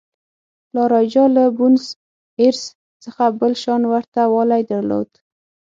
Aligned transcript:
لا 0.75 0.83
رایجا 0.93 1.25
له 1.35 1.43
بونیس 1.57 1.85
ایرس 2.39 2.63
څخه 3.03 3.23
بل 3.39 3.53
شان 3.63 3.81
ورته 3.91 4.21
والی 4.33 4.61
درلود. 4.71 5.09